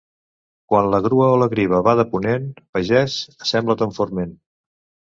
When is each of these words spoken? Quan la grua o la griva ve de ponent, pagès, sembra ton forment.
Quan 0.71 0.89
la 0.93 0.99
grua 1.07 1.27
o 1.33 1.35
la 1.43 1.49
griva 1.51 1.83
ve 1.89 1.95
de 2.01 2.07
ponent, 2.15 2.49
pagès, 2.79 3.21
sembra 3.55 3.81
ton 3.85 3.99
forment. 4.03 4.39